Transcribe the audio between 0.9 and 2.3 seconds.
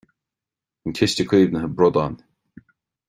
Ciste Caomhnaithe Bradán.